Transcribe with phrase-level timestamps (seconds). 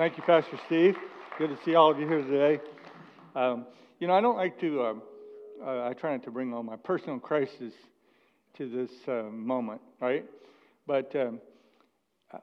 [0.00, 0.96] Thank you, Pastor Steve.
[1.36, 2.58] Good to see all of you here today.
[3.36, 3.66] Um,
[3.98, 5.02] you know, I don't like to, um,
[5.62, 7.74] uh, I try not to bring all my personal crises
[8.56, 10.24] to this uh, moment, right?
[10.86, 11.38] But, um,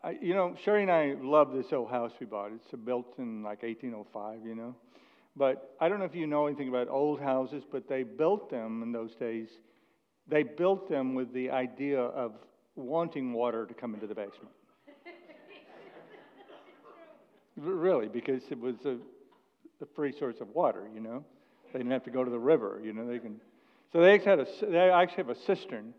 [0.03, 2.51] I, you know, Sherry and I love this old house we bought.
[2.51, 4.75] It's built in like 1805, you know.
[5.35, 8.83] But I don't know if you know anything about old houses, but they built them
[8.83, 9.47] in those days.
[10.27, 12.33] They built them with the idea of
[12.75, 14.51] wanting water to come into the basement.
[17.57, 18.97] Really, because it was a,
[19.81, 21.23] a, free source of water, you know.
[21.73, 23.07] They didn't have to go to the river, you know.
[23.07, 23.39] They can.
[23.91, 25.93] So they actually, had a, they actually have a cistern.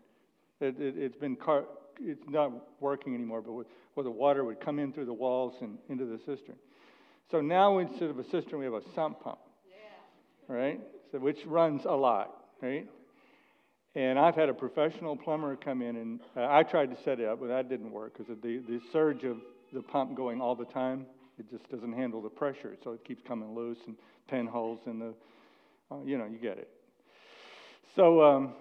[0.61, 1.65] It, it, has been car,
[1.99, 5.77] it's not working anymore, but where the water would come in through the walls and
[5.89, 6.55] into the cistern.
[7.31, 10.53] So now instead of a cistern, we have a sump pump, yeah.
[10.53, 10.81] right?
[11.11, 12.87] So which runs a lot, right?
[13.95, 17.27] And I've had a professional plumber come in, and uh, I tried to set it
[17.27, 19.37] up, but that didn't work because of the, the surge of
[19.73, 21.05] the pump going all the time.
[21.39, 23.95] It just doesn't handle the pressure, so it keeps coming loose and
[24.29, 25.13] pinholes in the,
[25.89, 26.69] uh, you know, you get it.
[27.95, 28.53] So um,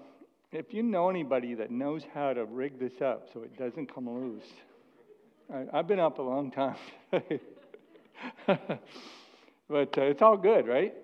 [0.53, 4.09] if you know anybody that knows how to rig this up so it doesn't come
[4.09, 4.47] loose,
[5.53, 6.77] I, I've been up a long time.
[8.47, 10.95] but uh, it's all good, right?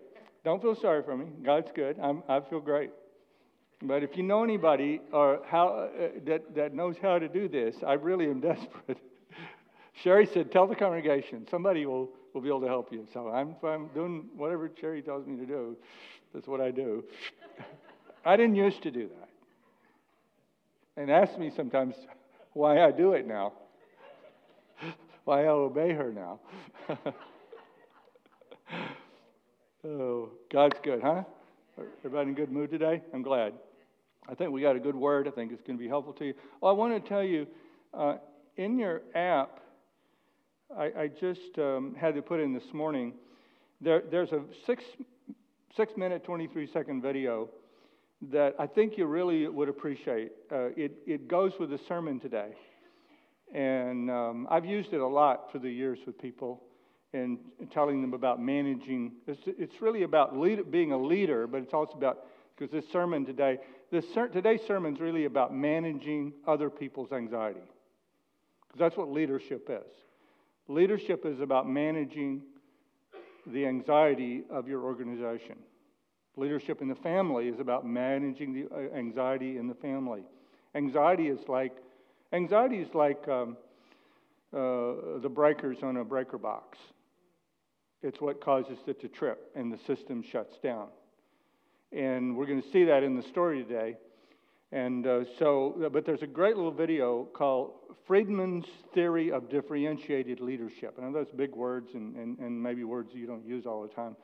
[0.44, 1.26] Don't feel sorry for me.
[1.42, 1.98] God's good.
[2.00, 2.90] I'm, I feel great.
[3.82, 7.74] But if you know anybody or how, uh, that, that knows how to do this,
[7.86, 8.98] I really am desperate.
[10.02, 13.06] Sherry said, Tell the congregation, somebody will, will be able to help you.
[13.12, 15.76] So I'm, I'm doing whatever Sherry tells me to do.
[16.32, 17.04] That's what I do.
[18.24, 19.28] I didn't used to do that.
[20.96, 21.94] And ask me sometimes
[22.52, 23.52] why I do it now,
[25.24, 26.40] why I obey her now.
[29.84, 31.24] oh, God's good, huh?
[32.04, 33.02] Everybody in good mood today?
[33.12, 33.54] I'm glad.
[34.28, 35.26] I think we got a good word.
[35.26, 36.34] I think it's going to be helpful to you.
[36.60, 37.46] Well, I want to tell you
[37.92, 38.16] uh,
[38.56, 39.60] in your app,
[40.76, 43.14] I, I just um, had to put in this morning.
[43.80, 44.82] There, there's a six,
[45.76, 47.48] six minute, 23 second video
[48.30, 50.32] that I think you really would appreciate.
[50.50, 52.52] Uh, it, it goes with the sermon today.
[53.54, 56.62] And um, I've used it a lot for the years with people
[57.12, 57.38] and
[57.72, 59.12] telling them about managing.
[59.28, 62.24] It's, it's really about lead, being a leader, but it's also about,
[62.56, 63.58] because this sermon today,
[63.92, 67.60] this ser- today's sermon is really about managing other people's anxiety.
[68.66, 69.92] Because that's what leadership is.
[70.68, 72.42] Leadership is about managing
[73.46, 75.56] the anxiety of your organization.
[76.36, 80.22] Leadership in the family is about managing the uh, anxiety in the family.
[80.74, 81.76] Anxiety is like
[82.32, 83.56] anxiety is like um,
[84.52, 86.78] uh, the breakers on a breaker box.
[88.02, 90.88] It's what causes it to trip, and the system shuts down.
[91.92, 93.96] And we're going to see that in the story today.
[94.74, 97.74] And uh, so, but there's a great little video called
[98.08, 100.98] Friedman's Theory of Differentiated Leadership.
[100.98, 104.16] And those big words and, and, and maybe words you don't use all the time.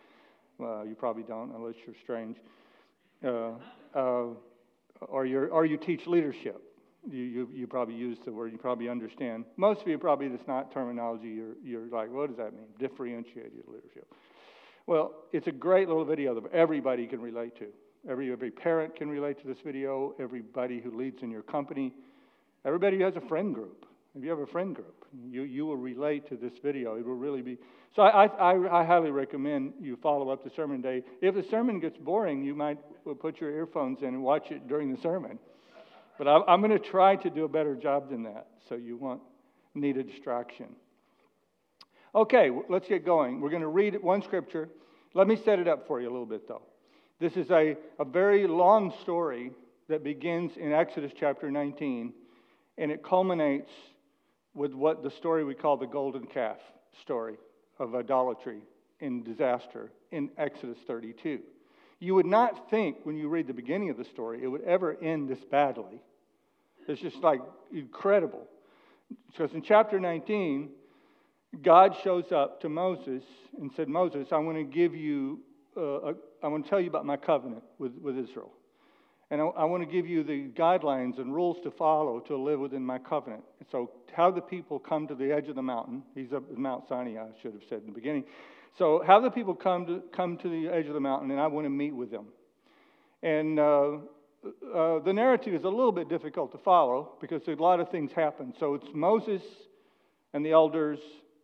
[0.58, 2.38] Well, you probably don't unless you're strange.
[3.24, 3.52] Uh,
[3.94, 4.24] uh,
[5.02, 6.60] or, you or you teach leadership.
[7.08, 9.44] You, you, you, probably use the word, you probably understand.
[9.56, 11.28] Most of you probably, that's not terminology.
[11.28, 12.66] You're, you're like, what does that mean?
[12.78, 14.12] Differentiated leadership.
[14.86, 17.68] Well, it's a great little video that everybody can relate to.
[18.08, 21.92] Every, every parent can relate to this video, everybody who leads in your company,
[22.64, 23.86] everybody who has a friend group.
[24.16, 26.96] If you have a friend group, you, you will relate to this video.
[26.96, 27.58] It will really be.
[27.94, 31.04] So I, I, I highly recommend you follow up the sermon day.
[31.20, 32.78] If the sermon gets boring, you might
[33.20, 35.38] put your earphones in and watch it during the sermon.
[36.18, 38.96] But I, I'm going to try to do a better job than that, so you
[38.96, 39.22] won't
[39.74, 40.66] need a distraction.
[42.14, 43.40] Okay, let's get going.
[43.40, 44.68] We're going to read one scripture.
[45.14, 46.62] Let me set it up for you a little bit, though.
[47.20, 49.50] This is a, a very long story
[49.90, 52.14] that begins in Exodus chapter 19,
[52.78, 53.70] and it culminates
[54.54, 56.56] with what the story we call the golden calf
[57.02, 57.36] story
[57.78, 58.62] of idolatry
[59.02, 61.40] and disaster in Exodus 32.
[61.98, 64.96] You would not think when you read the beginning of the story it would ever
[65.02, 66.02] end this badly.
[66.88, 68.48] It's just like incredible.
[69.26, 70.70] Because in chapter 19,
[71.60, 73.22] God shows up to Moses
[73.60, 75.40] and said, Moses, I want to give you
[75.76, 78.52] uh, I want to tell you about my covenant with, with Israel.
[79.30, 82.58] And I, I, want to give you the guidelines and rules to follow to live
[82.58, 83.44] within my covenant.
[83.60, 86.02] And so, how the people come to the edge of the mountain.
[86.14, 88.24] He's up at Mount Sinai, I should have said in the beginning.
[88.76, 91.46] So, how the people come to, come to the edge of the mountain, and I
[91.46, 92.26] want to meet with them.
[93.22, 93.98] And uh,
[94.74, 98.10] uh, the narrative is a little bit difficult to follow because a lot of things
[98.12, 98.52] happen.
[98.58, 99.42] So, it's Moses
[100.32, 100.98] and the elders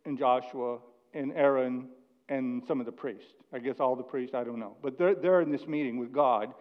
[0.05, 0.79] and Joshua
[1.13, 1.87] and Aaron
[2.29, 3.33] and some of the priests.
[3.53, 4.75] I guess all the priests, I don't know.
[4.81, 6.53] But they're, they're in this meeting with God.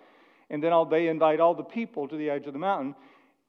[0.51, 2.95] And then all, they invite all the people to the edge of the mountain.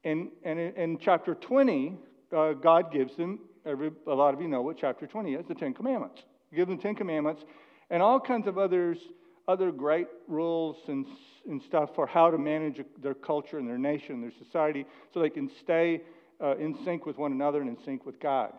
[0.04, 1.96] And, and in, chapter 20,
[2.36, 5.54] uh, God gives them every, a lot of you know what chapter 20 is the
[5.54, 6.22] Ten Commandments.
[6.54, 7.42] Give them the Ten Commandments
[7.90, 8.98] and all kinds of others,
[9.46, 11.06] other great rules and,
[11.48, 15.20] and stuff for how to manage their culture and their nation, and their society, so
[15.20, 16.02] they can stay
[16.42, 18.52] uh, in sync with one another and in sync with God.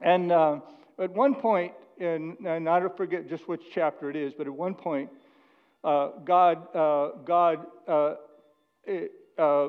[0.00, 0.60] And uh,
[0.98, 4.52] at one point, and, and I don't forget just which chapter it is, but at
[4.52, 5.10] one point,
[5.82, 8.14] uh, God, uh, God uh,
[9.38, 9.68] uh,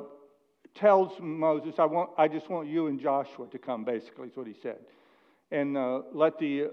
[0.74, 4.48] tells Moses, I, want, I just want you and Joshua to come, basically, is what
[4.48, 4.78] he said.
[5.52, 6.72] And uh, let the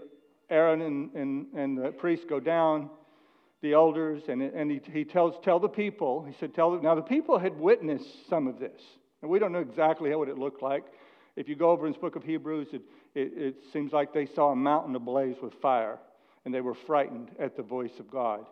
[0.50, 2.90] Aaron and, and, and the priests go down,
[3.62, 6.82] the elders, and, and he, he tells, tell the people, he said, tell them.
[6.82, 8.80] Now, the people had witnessed some of this.
[9.22, 10.84] And we don't know exactly what it looked like.
[11.36, 12.82] If you go over in the book of Hebrews, it,
[13.14, 15.98] it, it seems like they saw a mountain ablaze with fire,
[16.44, 18.44] and they were frightened at the voice of God.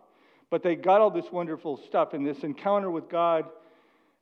[0.51, 3.47] But they got all this wonderful stuff in this encounter with God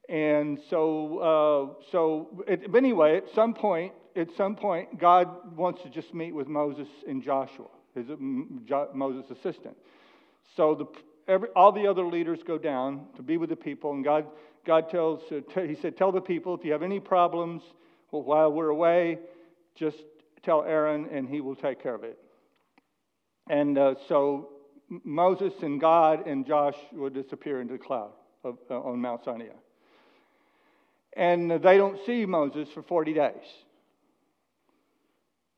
[0.09, 5.83] and so, uh, so it, but anyway, at some point, at some point, God wants
[5.83, 9.77] to just meet with Moses and Joshua, his Moses' assistant.
[10.57, 10.87] So the,
[11.31, 14.27] every, all the other leaders go down to be with the people, and God,
[14.65, 17.63] God tells, uh, he said, tell the people if you have any problems
[18.11, 19.19] while we're away,
[19.75, 19.99] just
[20.43, 22.19] tell Aaron, and he will take care of it.
[23.49, 24.51] And uh, so
[24.89, 28.13] Moses and God and Josh Joshua disappear into the cloud
[28.45, 29.49] of, uh, on Mount Sinai
[31.19, 33.33] and they don't see Moses for 40 days.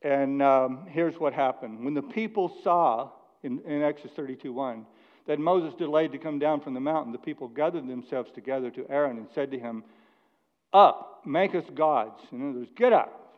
[0.03, 1.85] And um, here's what happened.
[1.85, 3.11] When the people saw
[3.43, 4.87] in, in Exodus 32 1
[5.27, 8.87] that Moses delayed to come down from the mountain, the people gathered themselves together to
[8.89, 9.85] Aaron and said to him,
[10.73, 12.21] Up, make us gods.
[12.33, 13.37] In other words, get up.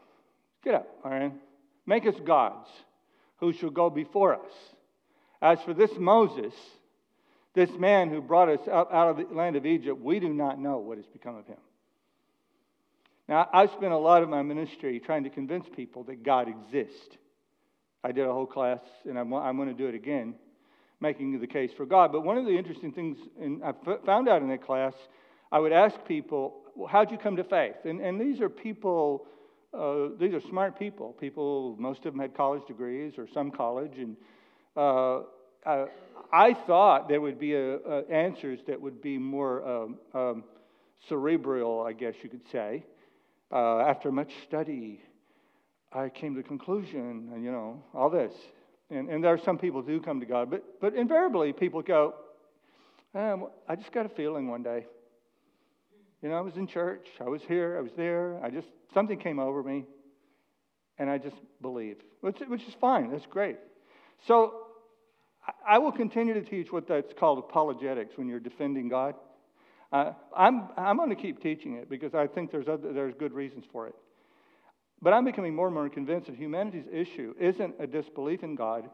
[0.63, 1.41] Get up, Aaron.
[1.87, 2.69] Make us gods
[3.39, 4.53] who shall go before us.
[5.41, 6.55] As for this Moses,
[7.55, 10.59] this man who brought us up out of the land of Egypt, we do not
[10.59, 11.59] know what has become of him.
[13.29, 17.17] Now, I've spent a lot of my ministry trying to convince people that God exists.
[18.05, 20.35] I did a whole class, and I'm, I'm going to do it again,
[21.01, 22.13] making the case for God.
[22.13, 23.73] But one of the interesting things and I
[24.05, 24.95] found out in that class,
[25.51, 27.77] I would ask people, how'd you come to faith?
[27.85, 29.27] And, and these are people,
[29.73, 31.13] uh, these are smart people.
[31.21, 33.99] People, most of them had college degrees or some college.
[33.99, 34.17] And
[34.77, 35.21] uh,
[35.67, 35.87] uh,
[36.33, 40.45] I thought there would be a, a answers that would be more um, um,
[41.09, 42.85] cerebral, I guess you could say
[43.53, 45.01] uh, after much study,
[45.93, 48.33] I came to the conclusion, and you know, all this.
[48.91, 51.83] And, and there are some people who do come to God, but, but invariably people
[51.83, 52.15] go,
[53.15, 54.87] um, I just got a feeling one day.
[56.23, 59.19] You know, I was in church, I was here, I was there, I just, something
[59.19, 59.85] came over me,
[60.99, 63.57] and I just believed, which, which is fine, that's great.
[64.29, 64.55] So
[65.67, 69.17] I will continue to teach what that's called apologetics when you're defending God.
[69.93, 73.33] Uh, I'm, I'm going to keep teaching it because I think there's, other, there's good
[73.33, 73.95] reasons for it.
[75.03, 78.89] But I'm becoming more and more convinced that humanity's issue isn't a disbelief in God,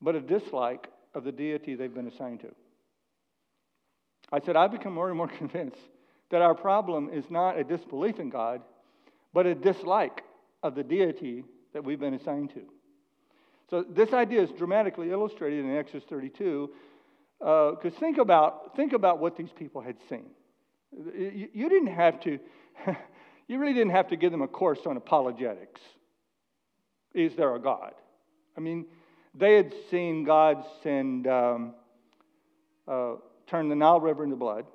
[0.00, 2.48] but a dislike of the deity they've been assigned to.
[4.32, 5.76] I said, I've become more and more convinced
[6.30, 8.62] that our problem is not a disbelief in God,
[9.32, 10.22] but a dislike
[10.62, 12.62] of the deity that we've been assigned to.
[13.68, 16.70] So, this idea is dramatically illustrated in Exodus 32
[17.38, 20.26] because uh, think about think about what these people had seen.
[20.92, 22.38] You, you didn't have to.
[23.48, 25.80] you really didn't have to give them a course on apologetics.
[27.14, 27.92] Is there a God?
[28.56, 28.86] I mean,
[29.34, 31.74] they had seen God send um,
[32.86, 33.14] uh,
[33.46, 34.66] turn the Nile River into blood,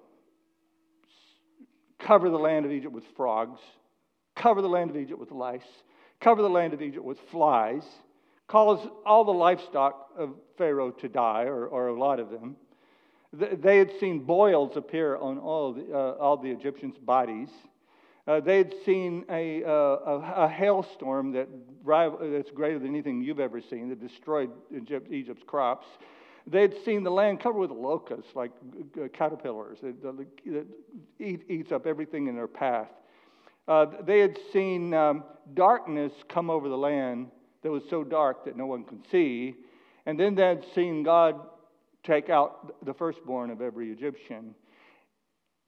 [1.99, 3.59] cover the land of Egypt with frogs,
[4.35, 5.61] cover the land of Egypt with lice,
[6.19, 7.83] cover the land of Egypt with flies
[8.47, 12.55] cause all the livestock of Pharaoh to die, or, or a lot of them.
[13.33, 17.49] They had seen boils appear on all the, uh, all the Egyptians' bodies.
[18.27, 21.47] Uh, they had seen a, uh, a, a, hailstorm that,
[21.85, 25.85] that's greater than anything you've ever seen that destroyed Egypt, Egypt's crops.
[26.47, 28.51] They had seen the land covered with locusts, like
[29.13, 30.65] caterpillars, that,
[31.19, 32.89] eat, eats up everything in their path.
[33.67, 35.23] Uh, they had seen um,
[35.55, 37.31] darkness come over the land
[37.63, 39.55] that was so dark that no one could see.
[40.05, 41.35] And then they'd seen God
[42.03, 44.55] take out the firstborn of every Egyptian.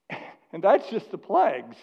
[0.54, 1.76] And that's just the plagues.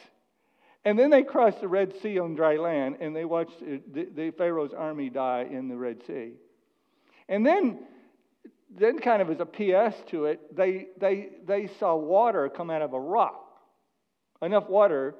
[0.87, 4.31] And then they crossed the Red Sea on dry land, and they watched the, the
[4.31, 6.33] Pharaoh's army die in the Red Sea.
[7.29, 7.81] And then,
[8.77, 12.83] then kind of as a PS to it, they, they, they saw water come out
[12.83, 13.45] of a rock,
[14.43, 15.15] enough water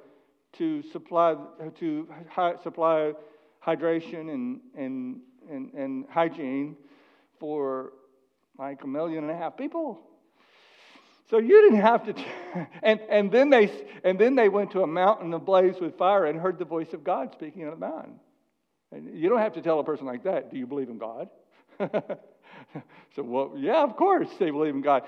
[0.55, 1.37] to supply,
[1.79, 2.09] to
[2.63, 3.13] supply
[3.65, 5.21] hydration and, and,
[5.51, 6.77] and, and hygiene
[7.39, 7.93] for
[8.59, 10.01] like a million and a half people.
[11.31, 12.27] So you didn't have to, t-
[12.83, 13.71] and, and, then they,
[14.03, 17.05] and then they went to a mountain ablaze with fire and heard the voice of
[17.05, 18.21] God speaking on the mountain.
[18.93, 21.29] And you don't have to tell a person like that, do you believe in God?
[23.17, 25.03] so, well, yeah, of course they believe in God.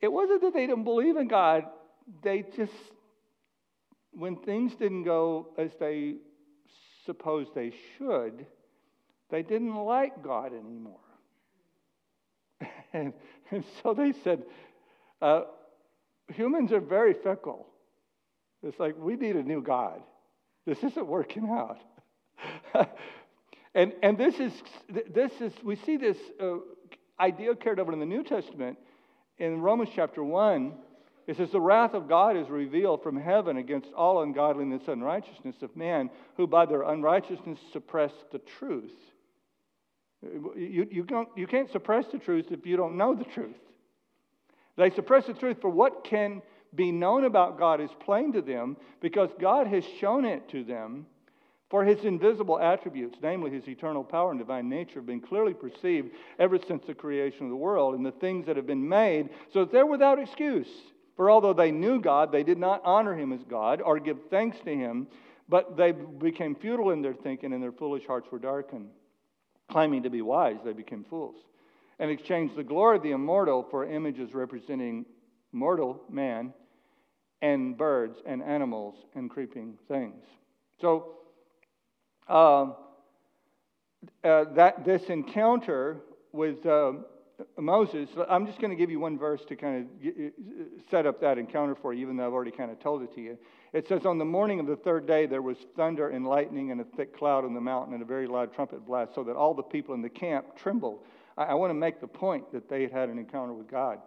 [0.00, 1.64] It wasn't that they didn't believe in God,
[2.22, 2.72] they just,
[4.12, 6.14] when things didn't go as they
[7.04, 8.46] supposed they should,
[9.30, 10.98] they didn't like God anymore.
[12.92, 13.12] and,
[13.50, 14.42] and so they said,
[15.22, 15.42] uh,
[16.28, 17.66] humans are very fickle.
[18.62, 20.02] It's like, we need a new God.
[20.66, 21.78] This isn't working out.
[23.74, 24.52] and, and this is,
[24.88, 26.56] this is, we see this uh,
[27.20, 28.78] idea carried over in the New Testament
[29.38, 30.72] in Romans chapter 1.
[31.26, 35.56] It says, The wrath of God is revealed from heaven against all ungodliness and unrighteousness
[35.62, 38.90] of man, who by their unrighteousness suppress the truth.
[40.22, 43.56] You, you, don't, you can't suppress the truth if you don't know the truth.
[44.76, 46.42] They suppress the truth for what can
[46.74, 51.06] be known about God is plain to them because God has shown it to them.
[51.70, 56.10] For his invisible attributes, namely his eternal power and divine nature, have been clearly perceived
[56.38, 59.60] ever since the creation of the world and the things that have been made, so
[59.60, 60.68] that they're without excuse.
[61.16, 64.58] For although they knew God, they did not honor him as God or give thanks
[64.64, 65.06] to him,
[65.48, 68.88] but they became futile in their thinking and their foolish hearts were darkened.
[69.70, 71.36] Claiming to be wise, they became fools
[72.00, 75.04] and exchanged the glory of the immortal for images representing
[75.52, 76.52] mortal man
[77.42, 80.24] and birds and animals and creeping things.
[80.80, 81.19] So,
[82.30, 82.72] uh,
[84.22, 85.98] uh, that this encounter
[86.32, 86.92] with uh,
[87.58, 90.32] Moses, I'm just going to give you one verse to kind of
[90.90, 93.20] set up that encounter for you, even though I've already kind of told it to
[93.20, 93.36] you.
[93.72, 96.80] It says, On the morning of the third day, there was thunder and lightning and
[96.80, 99.54] a thick cloud on the mountain and a very loud trumpet blast, so that all
[99.54, 101.00] the people in the camp trembled.
[101.36, 103.98] I, I want to make the point that they had had an encounter with God.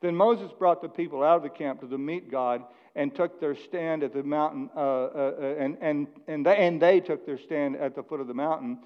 [0.00, 2.62] Then Moses brought the people out of the camp to the meet God
[2.94, 6.80] and took their stand at the mountain, uh, uh, uh, and, and, and, they, and
[6.80, 8.78] they took their stand at the foot of the mountain.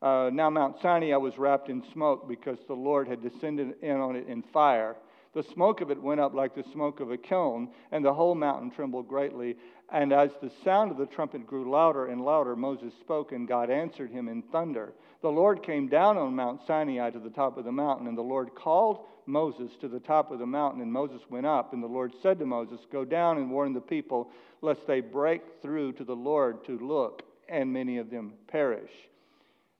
[0.00, 4.14] Uh, now, Mount Sinai was wrapped in smoke because the Lord had descended in on
[4.14, 4.96] it in fire.
[5.34, 8.34] The smoke of it went up like the smoke of a kiln, and the whole
[8.34, 9.56] mountain trembled greatly.
[9.90, 13.70] And as the sound of the trumpet grew louder and louder, Moses spoke, and God
[13.70, 14.92] answered him in thunder.
[15.20, 18.22] The Lord came down on Mount Sinai to the top of the mountain, and the
[18.22, 21.72] Lord called Moses to the top of the mountain, and Moses went up.
[21.72, 24.30] And the Lord said to Moses, Go down and warn the people,
[24.62, 28.90] lest they break through to the Lord to look, and many of them perish.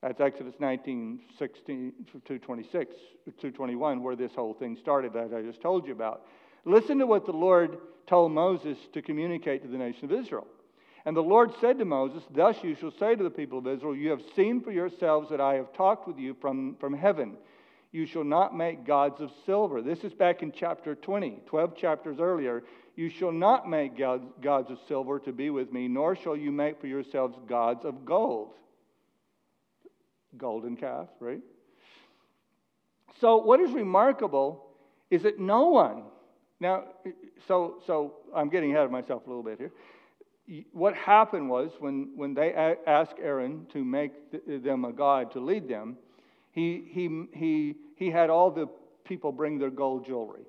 [0.03, 1.93] That's Exodus 19, 16
[2.27, 6.23] to 26, 221, where this whole thing started, as I just told you about.
[6.65, 10.47] Listen to what the Lord told Moses to communicate to the nation of Israel.
[11.05, 13.97] And the Lord said to Moses, Thus you shall say to the people of Israel,
[13.97, 17.37] You have seen for yourselves that I have talked with you from, from heaven.
[17.93, 19.81] You shall not make gods of silver.
[19.81, 22.63] This is back in chapter 20, 12 chapters earlier.
[22.97, 26.81] You shall not make gods, of silver to be with me, nor shall you make
[26.81, 28.55] for yourselves gods of gold.
[30.37, 31.41] Golden calf, right?
[33.21, 34.67] So, what is remarkable
[35.11, 36.03] is that no one,
[36.61, 36.85] now,
[37.47, 39.73] so, so I'm getting ahead of myself a little bit here
[40.73, 42.53] what happened was when, when they
[42.87, 44.13] asked Aaron to make
[44.63, 45.97] them a god to lead them,
[46.53, 48.67] he, he, he, he had all the
[49.05, 50.45] people bring their gold jewelry.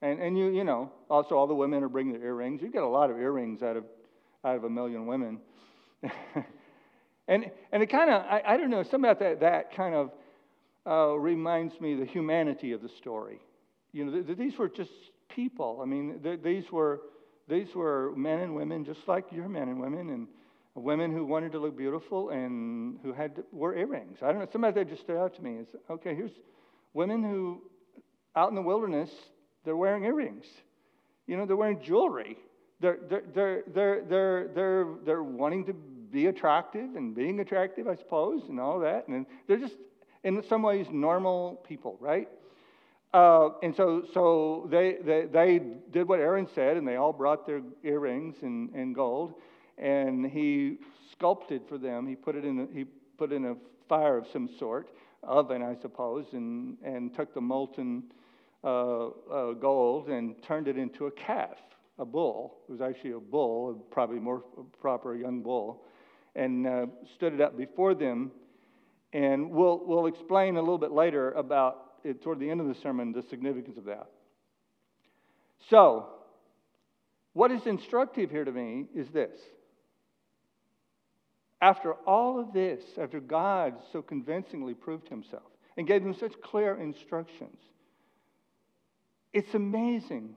[0.00, 2.62] And, and you, you know, also all the women are bringing their earrings.
[2.62, 3.84] You get a lot of earrings out of,
[4.44, 5.38] out of a million women.
[7.28, 10.10] and, and it kind of, I, I, don't know, something about that, that kind of
[10.86, 13.40] uh, reminds me the humanity of the story.
[13.92, 14.90] You know, th- th- these were just
[15.28, 15.80] people.
[15.82, 17.00] I mean, th- these were
[17.48, 20.28] these were men and women just like your men and women, and
[20.74, 24.18] women who wanted to look beautiful and who had wore earrings.
[24.22, 24.48] I don't know.
[24.50, 26.14] Somebody that just stood out to me is okay.
[26.14, 26.32] Here's
[26.94, 27.62] women who,
[28.34, 29.10] out in the wilderness,
[29.64, 30.46] they're wearing earrings.
[31.26, 32.36] You know, they're wearing jewelry.
[32.80, 37.96] They're they're they're they're they're they're, they're wanting to be attractive and being attractive, I
[37.96, 39.08] suppose, and all that.
[39.08, 39.76] And they're just
[40.22, 42.28] in some ways normal people, right?
[43.14, 45.60] Uh, and so, so they, they, they,
[45.92, 49.34] did what Aaron said, and they all brought their earrings and, and gold,
[49.78, 50.78] and he
[51.12, 52.08] sculpted for them.
[52.08, 53.54] He put it in he put in a
[53.88, 54.88] fire of some sort,
[55.22, 58.02] oven, I suppose, and, and took the molten
[58.64, 61.58] uh, uh, gold and turned it into a calf,
[62.00, 62.56] a bull.
[62.68, 64.42] It was actually a bull, probably more
[64.80, 65.84] proper, young bull,
[66.34, 68.32] and uh, stood it up before them.
[69.12, 72.74] And we'll, we'll explain a little bit later about Uh, toward the end of the
[72.74, 74.08] sermon the significance of that.
[75.70, 76.06] So,
[77.32, 79.38] what is instructive here to me is this.
[81.60, 86.76] After all of this, after God so convincingly proved himself and gave them such clear
[86.76, 87.56] instructions,
[89.32, 90.34] it's amazing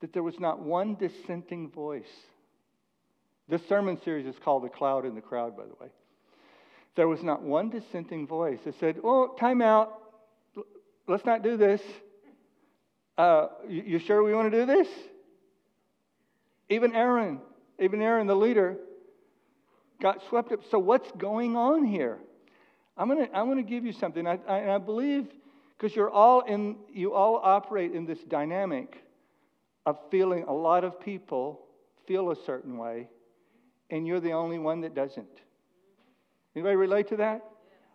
[0.00, 2.04] that there was not one dissenting voice.
[3.48, 5.90] This sermon series is called The Cloud in the Crowd, by the way.
[6.94, 10.05] There was not one dissenting voice that said, Oh, time out.
[11.06, 11.80] Let's not do this.
[13.16, 14.88] Uh, you, you sure we want to do this?
[16.68, 17.40] Even Aaron,
[17.78, 18.76] even Aaron, the leader,
[20.02, 20.60] got swept up.
[20.70, 22.18] So, what's going on here?
[22.96, 24.26] I'm going to I'm to give you something.
[24.26, 25.28] I, I, I believe
[25.76, 29.02] because you're all in, you all operate in this dynamic
[29.84, 31.60] of feeling a lot of people
[32.06, 33.08] feel a certain way,
[33.90, 35.26] and you're the only one that doesn't.
[36.54, 37.42] Anybody relate to that?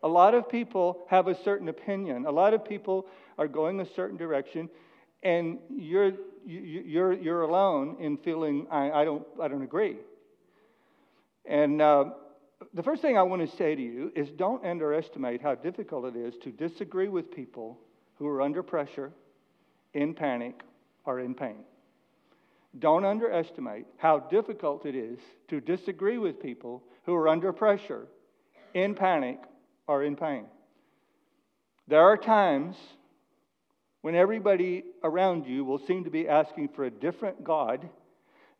[0.04, 2.26] A lot of people have a certain opinion.
[2.26, 3.06] A lot of people
[3.38, 4.70] are going a certain direction,
[5.24, 6.14] and you're,
[6.46, 9.98] you're, you're alone in feeling, I, I, don't, I don't agree.
[11.46, 12.06] And uh,
[12.74, 16.16] the first thing I want to say to you is don't underestimate how difficult it
[16.16, 17.80] is to disagree with people
[18.16, 19.12] who are under pressure,
[19.94, 20.62] in panic,
[21.06, 21.64] or in pain.
[22.80, 28.08] Don't underestimate how difficult it is to disagree with people who are under pressure,
[28.74, 29.40] in panic,
[29.88, 30.46] or in pain.
[31.88, 32.76] There are times
[34.02, 37.88] when everybody around you will seem to be asking for a different God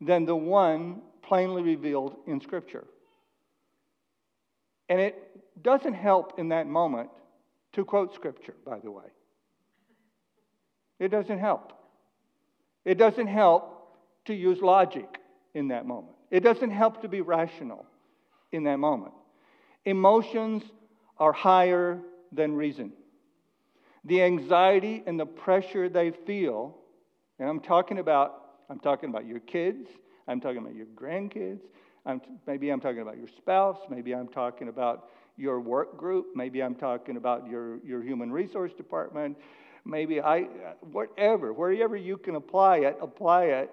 [0.00, 2.84] than the one plainly revealed in Scripture.
[4.88, 7.10] And it doesn't help in that moment
[7.72, 9.06] to quote Scripture, by the way.
[10.98, 11.72] It doesn't help.
[12.84, 15.18] It doesn't help to use logic
[15.54, 16.16] in that moment.
[16.30, 17.86] It doesn't help to be rational
[18.52, 19.14] in that moment.
[19.84, 20.62] Emotions
[21.22, 22.00] are higher
[22.32, 22.92] than reason.
[24.04, 26.76] The anxiety and the pressure they feel,
[27.38, 28.38] and I'm talking about
[28.68, 29.88] I'm talking about your kids,
[30.26, 31.60] I'm talking about your grandkids,
[32.04, 33.78] I'm, maybe I'm talking about your spouse.
[33.88, 36.26] Maybe I'm talking about your work group.
[36.34, 39.36] Maybe I'm talking about your, your human resource department.
[39.84, 40.48] Maybe I,
[40.80, 43.70] whatever, wherever you can apply it, apply it.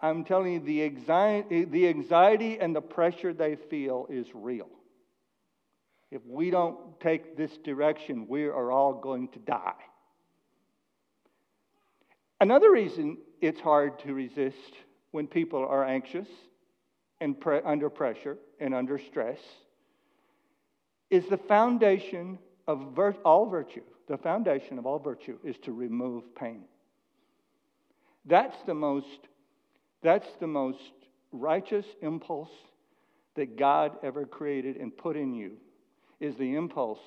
[0.00, 4.68] I'm telling you, the anxiety, the anxiety and the pressure they feel is real.
[6.14, 9.74] If we don't take this direction, we are all going to die.
[12.40, 14.76] Another reason it's hard to resist
[15.10, 16.28] when people are anxious
[17.20, 19.40] and pre- under pressure and under stress
[21.10, 22.38] is the foundation
[22.68, 23.82] of vir- all virtue.
[24.06, 26.62] The foundation of all virtue is to remove pain.
[28.24, 29.26] That's the most,
[30.00, 30.92] that's the most
[31.32, 32.52] righteous impulse
[33.34, 35.56] that God ever created and put in you
[36.24, 37.00] is the impulse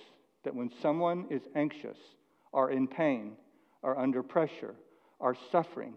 [0.44, 1.98] that when someone is anxious
[2.52, 3.34] or in pain
[3.82, 4.76] or under pressure
[5.20, 5.94] or suffering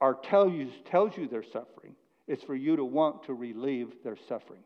[0.00, 1.94] or tell you, tells you they're suffering,
[2.26, 4.62] it's for you to want to relieve their suffering.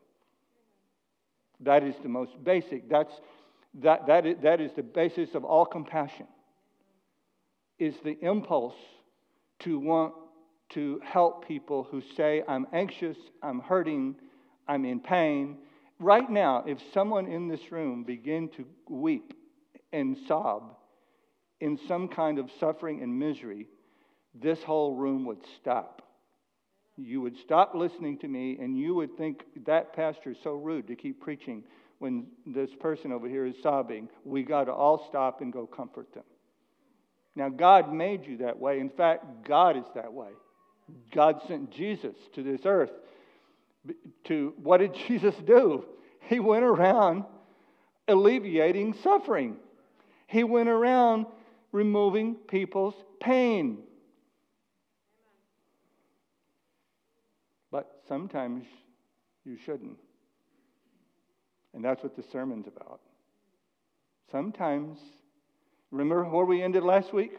[1.59, 2.89] That is the most basic.
[2.89, 3.13] That's,
[3.75, 6.27] that, that, is, that is the basis of all compassion,
[7.77, 8.75] is the impulse
[9.59, 10.13] to want
[10.69, 14.15] to help people who say, I'm anxious, I'm hurting,
[14.67, 15.59] I'm in pain.
[15.99, 19.33] Right now, if someone in this room began to weep
[19.93, 20.75] and sob
[21.61, 23.67] in some kind of suffering and misery,
[24.33, 26.01] this whole room would stop
[26.97, 30.87] you would stop listening to me and you would think that pastor is so rude
[30.87, 31.63] to keep preaching
[31.99, 34.09] when this person over here is sobbing.
[34.23, 36.23] We got to all stop and go comfort them.
[37.35, 38.79] Now, God made you that way.
[38.79, 40.29] In fact, God is that way.
[41.13, 42.91] God sent Jesus to this earth.
[44.25, 45.85] To what did Jesus do?
[46.21, 47.25] He went around
[48.07, 49.57] alleviating suffering.
[50.27, 51.27] He went around
[51.71, 53.79] removing people's pain.
[57.71, 58.65] But sometimes
[59.43, 59.99] you shouldn't.
[61.73, 63.01] And that's what the sermon's about.
[64.31, 64.97] Sometimes,
[65.91, 67.33] remember where we ended last week?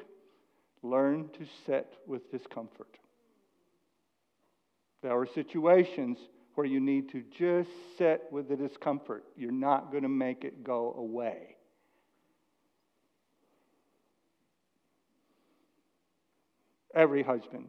[0.83, 2.99] Learn to sit with discomfort.
[5.03, 6.19] There are situations
[6.57, 9.25] where you need to just sit with the discomfort.
[9.37, 11.57] You're not going to make it go away.
[16.95, 17.69] Every husband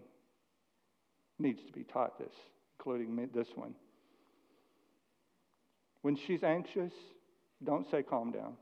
[1.38, 2.34] needs to be taught this
[2.80, 3.73] including me, this one.
[6.02, 6.93] When she's anxious,
[7.63, 8.54] don't say calm down.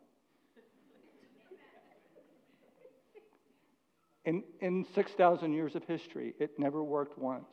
[4.24, 7.46] In, in 6,000 years of history, it never worked once.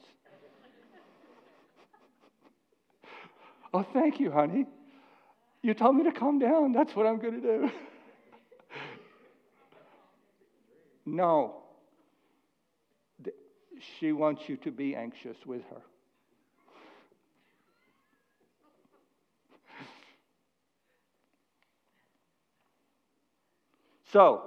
[3.75, 4.67] Oh, thank you, honey.
[5.63, 6.73] You told me to calm down.
[6.73, 7.71] That's what I'm going to do.
[11.07, 11.57] no.
[13.99, 15.83] She wants you to be anxious with her.
[24.13, 24.43] So,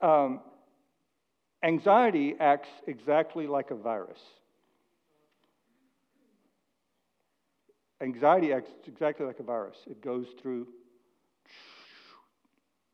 [0.00, 0.40] um,
[1.62, 4.20] Anxiety acts exactly like a virus.
[8.00, 9.76] Anxiety acts exactly like a virus.
[9.90, 10.68] It goes through,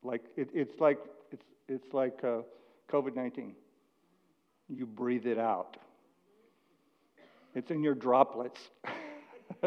[0.03, 0.97] like it, it's like
[1.31, 2.41] it's it's like uh,
[2.91, 3.53] COVID nineteen.
[4.67, 5.77] You breathe it out.
[7.53, 8.59] It's in your droplets.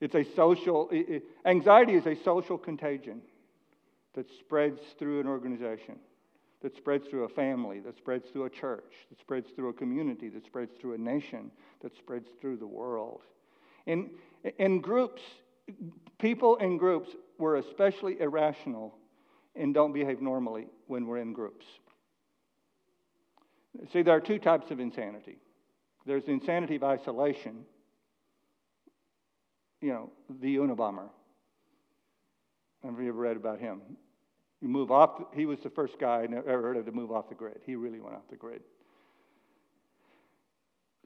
[0.00, 3.20] it's a social it, it, anxiety is a social contagion
[4.14, 5.98] that spreads through an organization
[6.62, 10.28] that spreads through a family, that spreads through a church, that spreads through a community,
[10.28, 11.50] that spreads through a nation,
[11.82, 13.22] that spreads through the world.
[13.86, 14.10] In,
[14.58, 15.22] in groups,
[16.18, 18.94] people in groups were especially irrational
[19.56, 21.66] and don't behave normally when we're in groups.
[23.92, 25.38] See, there are two types of insanity
[26.06, 27.64] there's the insanity of isolation,
[29.80, 31.08] you know, the Unabomber.
[32.82, 33.82] Have you ever read about him?
[34.60, 37.28] You move off, he was the first guy I ever heard of to move off
[37.28, 37.60] the grid.
[37.64, 38.62] He really went off the grid.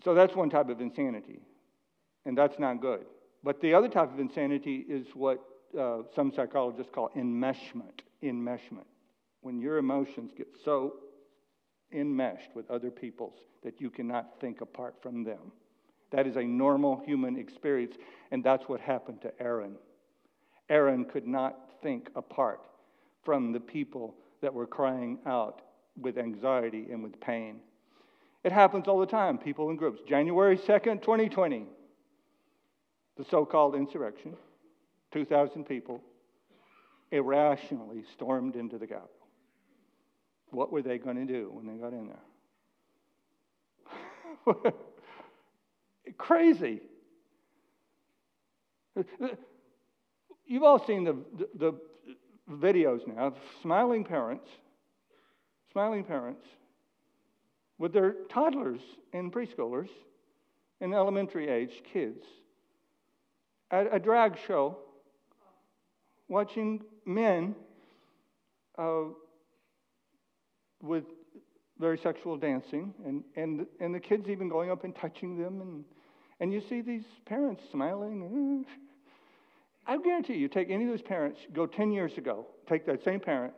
[0.02, 1.40] So that's one type of insanity,
[2.26, 3.06] and that's not good.
[3.42, 5.40] But the other type of insanity is what
[5.78, 8.00] uh, some psychologists call enmeshment.
[8.22, 8.86] Enmeshment.
[9.40, 10.94] When your emotions get so
[11.92, 15.52] enmeshed with other people's that you cannot think apart from them.
[16.10, 17.96] That is a normal human experience,
[18.30, 19.76] and that's what happened to Aaron.
[20.68, 22.60] Aaron could not think apart
[23.24, 25.62] from the people that were crying out
[26.00, 27.60] with anxiety and with pain.
[28.42, 30.00] It happens all the time, people in groups.
[30.06, 31.64] January 2nd, 2020,
[33.16, 34.37] the so called insurrection,
[35.12, 36.02] 2,000 people
[37.10, 39.10] irrationally stormed into the Capitol.
[40.50, 42.12] What were they going to do when they got in
[44.46, 44.72] there?
[46.18, 46.80] Crazy.
[50.46, 51.72] You've all seen the, the, the,
[52.50, 54.48] videos now of smiling parents,
[55.72, 56.44] smiling parents
[57.78, 58.80] with their toddlers
[59.12, 59.88] and preschoolers
[60.80, 62.24] and elementary age kids
[63.70, 64.78] at a drag show
[66.28, 67.54] watching men
[68.78, 69.02] uh,
[70.83, 71.04] with
[71.78, 75.85] very sexual dancing and, and, and the kids even going up and touching them and,
[76.40, 78.64] and you see these parents smiling
[79.86, 83.20] I guarantee you, take any of those parents, go 10 years ago, take that same
[83.20, 83.52] parent,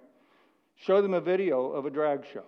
[0.77, 2.45] show them a video of a drag show.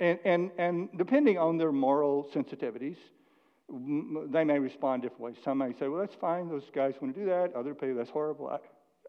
[0.00, 2.96] And, and, and depending on their moral sensitivities,
[3.68, 5.36] they may respond different ways.
[5.44, 7.54] Some may say, well, that's fine, those guys want to do that.
[7.54, 8.48] Other people, that's horrible.
[8.48, 8.58] I,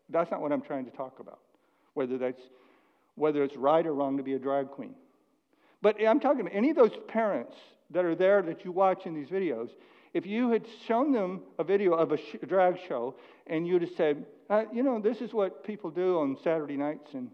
[0.09, 1.39] that's not what I'm trying to talk about,
[1.93, 2.41] whether, that's,
[3.15, 4.95] whether it's right or wrong to be a drag queen.
[5.81, 7.55] But I'm talking about any of those parents
[7.91, 9.69] that are there that you watch in these videos,
[10.13, 13.15] if you had shown them a video of a, sh- drag show
[13.47, 17.13] and you'd have said, uh, you know, this is what people do on Saturday nights
[17.13, 17.29] in,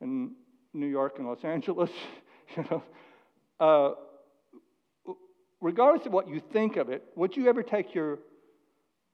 [0.00, 0.32] in
[0.72, 1.90] New York and Los Angeles,
[2.56, 2.82] you know,
[3.60, 3.94] uh,
[5.60, 8.20] regardless of what you think of it, would you ever take your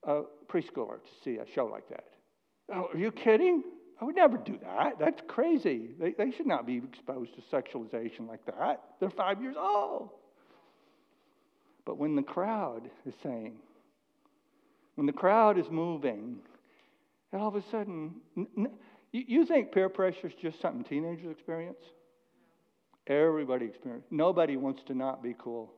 [0.07, 2.05] uh, preschooler to see a show like that?
[2.73, 3.63] Oh, are you kidding?
[4.01, 4.99] I would never do that.
[4.99, 5.91] That's crazy.
[5.99, 8.83] They, they should not be exposed to sexualization like that.
[9.01, 10.11] They're five years old.
[11.85, 13.55] But when the crowd is saying,
[14.95, 16.39] when the crowd is moving,
[17.33, 18.15] and all of a sudden,
[19.13, 21.83] you think peer pressure is just something teenagers experience?
[23.07, 24.09] Everybody experiences.
[24.11, 25.73] Nobody wants to not be cool.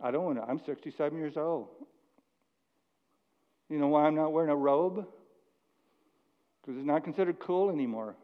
[0.00, 0.44] I don't want to.
[0.44, 1.68] I'm 67 years old.
[3.68, 5.06] You know why I'm not wearing a robe?
[6.60, 8.14] Because it's not considered cool anymore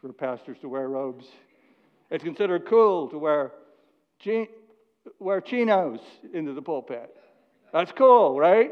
[0.00, 1.26] for pastors to wear robes.
[2.10, 3.52] It's considered cool to wear
[4.18, 4.48] jeans
[5.18, 6.00] wear chinos
[6.32, 7.14] into the pulpit.
[7.72, 8.70] That's cool, right?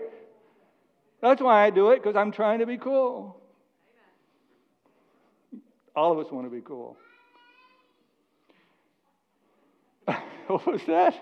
[1.21, 3.40] That's why I do it, because I'm trying to be cool.
[5.95, 6.97] All of us want to be cool.
[10.47, 11.14] what was that?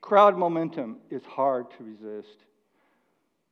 [0.00, 2.36] Crowd momentum is hard to resist.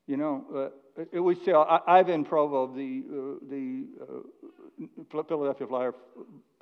[0.06, 5.94] You know, uh, it, we say I, Ivan Provorov, the, uh, the uh, Philadelphia Flyer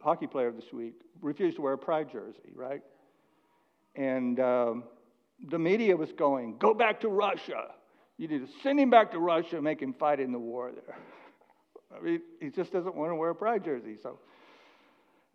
[0.05, 2.83] hockey player this week, refused to wear a pride jersey, right?
[3.97, 4.85] And um,
[5.49, 7.69] the media was going, go back to Russia.
[8.19, 10.73] You need to send him back to Russia and make him fight in the war
[10.73, 10.99] there.
[11.97, 13.97] I mean, he just doesn't want to wear a pride jersey.
[14.03, 14.19] So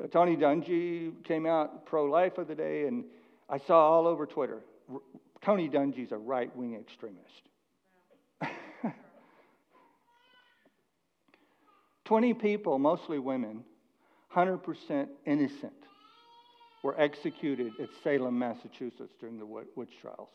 [0.04, 3.06] uh, Tony Dungy came out pro life of the day, and
[3.50, 5.02] I saw all over Twitter R-
[5.42, 7.50] Tony Dungy's a right wing extremist.
[12.06, 13.64] 20 people, mostly women,
[14.36, 15.74] 100% innocent,
[16.84, 20.30] were executed at Salem, Massachusetts during the witch trials.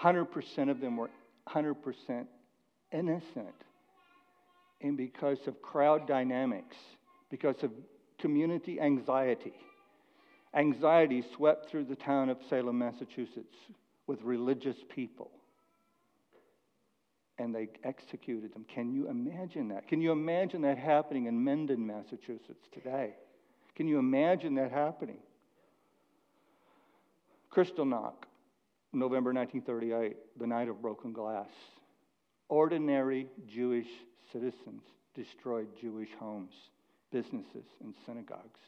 [0.00, 1.10] 100% of them were
[1.48, 2.26] 100%
[2.92, 3.54] innocent.
[4.80, 6.76] and because of crowd dynamics,
[7.30, 7.70] because of
[8.18, 9.54] community anxiety.
[10.54, 13.56] Anxiety swept through the town of Salem, Massachusetts,
[14.06, 15.30] with religious people.
[17.38, 18.64] And they executed them.
[18.72, 19.88] Can you imagine that?
[19.88, 23.14] Can you imagine that happening in Mendon, Massachusetts today?
[23.74, 25.18] Can you imagine that happening?
[27.52, 28.24] Kristallnacht,
[28.92, 31.48] November 1938, the night of broken glass.
[32.48, 33.88] Ordinary Jewish
[34.32, 34.82] citizens
[35.14, 36.52] destroyed Jewish homes,
[37.10, 38.60] businesses, and synagogues.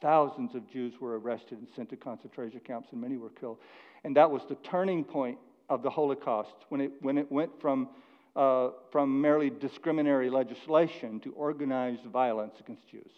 [0.00, 3.58] Thousands of Jews were arrested and sent to concentration camps, and many were killed.
[4.04, 7.88] And that was the turning point of the Holocaust when it, when it went from,
[8.36, 13.12] uh, from merely discriminatory legislation to organized violence against Jews.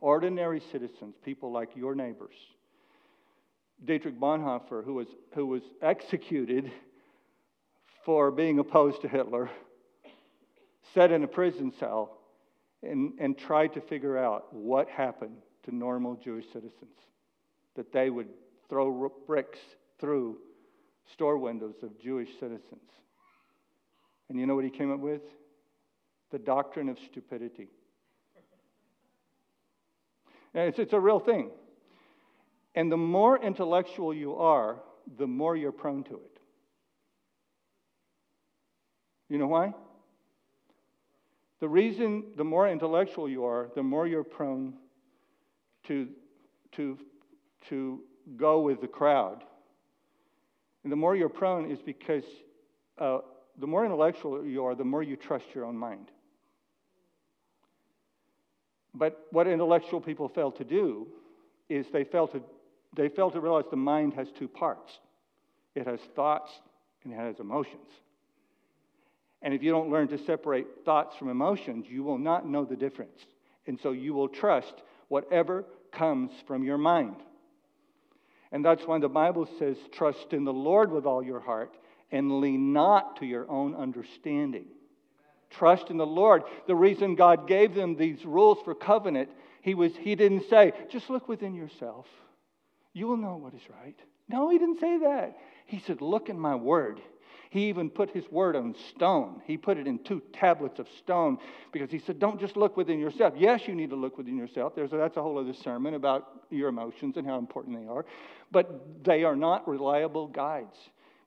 [0.00, 2.34] Ordinary citizens, people like your neighbors.
[3.84, 6.70] Dietrich Bonhoeffer, who was, who was executed
[8.04, 9.50] for being opposed to Hitler,
[10.94, 12.18] sat in a prison cell
[12.82, 16.96] and, and tried to figure out what happened to normal Jewish citizens.
[17.76, 18.28] That they would
[18.68, 19.58] throw bricks
[19.98, 20.38] through
[21.12, 22.90] store windows of Jewish citizens.
[24.28, 25.22] And you know what he came up with?
[26.30, 27.68] The doctrine of stupidity.
[30.54, 31.50] And it's, it's a real thing.
[32.74, 34.80] And the more intellectual you are,
[35.18, 36.40] the more you're prone to it.
[39.28, 39.74] You know why?
[41.60, 44.74] The reason the more intellectual you are, the more you're prone
[45.84, 46.08] to,
[46.72, 46.98] to,
[47.68, 48.00] to
[48.36, 49.44] go with the crowd.
[50.82, 52.24] And the more you're prone is because
[52.98, 53.18] uh,
[53.58, 56.10] the more intellectual you are, the more you trust your own mind.
[58.94, 61.06] But what intellectual people fail to do
[61.68, 62.42] is they fail to,
[62.96, 64.98] they fail to realize the mind has two parts
[65.76, 66.50] it has thoughts
[67.04, 67.86] and it has emotions.
[69.42, 72.76] And if you don't learn to separate thoughts from emotions, you will not know the
[72.76, 73.26] difference.
[73.66, 74.74] And so you will trust
[75.08, 77.16] whatever comes from your mind.
[78.52, 81.76] And that's why the Bible says, trust in the Lord with all your heart
[82.10, 84.66] and lean not to your own understanding.
[85.50, 86.42] Trust in the Lord.
[86.66, 89.30] The reason God gave them these rules for covenant,
[89.62, 92.06] he, was, he didn't say, just look within yourself.
[92.92, 93.98] You will know what is right.
[94.28, 95.38] No, he didn't say that.
[95.66, 97.00] He said, look in my word.
[97.50, 99.42] He even put his word on stone.
[99.44, 101.36] He put it in two tablets of stone
[101.72, 103.34] because he said, Don't just look within yourself.
[103.36, 104.76] Yes, you need to look within yourself.
[104.76, 108.06] There's that's a whole other sermon about your emotions and how important they are.
[108.52, 110.76] But they are not reliable guides.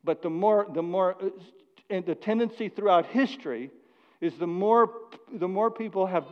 [0.06, 1.30] But the more, the more, uh,
[1.90, 3.70] and the tendency throughout history
[4.22, 4.90] is the more,
[5.34, 6.24] the more people have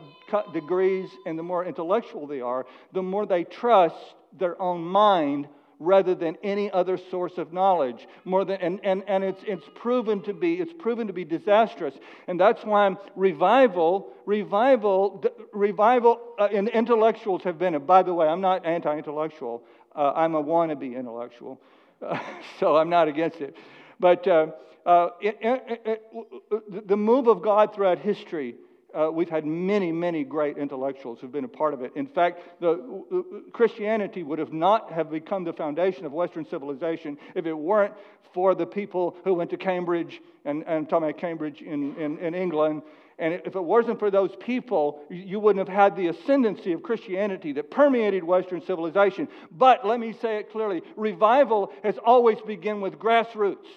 [0.54, 5.48] degrees and the more intellectual they are, the more they trust their own mind
[5.82, 8.06] rather than any other source of knowledge.
[8.24, 11.94] More than, and, and, and it's, it's proven to be it's proven to be disastrous.
[12.28, 17.74] And that's why revival, revival, revival uh, and intellectuals have been.
[17.74, 19.62] and by the way, I'm not anti-intellectual.
[19.94, 21.60] Uh, I'm a wannabe intellectual,
[22.00, 22.18] uh,
[22.60, 23.56] so I'm not against it.
[24.00, 24.46] But uh,
[24.86, 28.56] uh, it, it, it, the move of God throughout history
[28.94, 31.92] uh, we've had many, many great intellectuals who've been a part of it.
[31.94, 37.46] In fact, the, Christianity would have not have become the foundation of Western civilization if
[37.46, 37.94] it weren't
[38.32, 42.18] for the people who went to Cambridge, and, and I'm talking about Cambridge in, in,
[42.18, 42.82] in England.
[43.18, 47.52] And if it wasn't for those people, you wouldn't have had the ascendancy of Christianity
[47.52, 49.28] that permeated Western civilization.
[49.50, 53.68] But let me say it clearly revival has always begun with grassroots.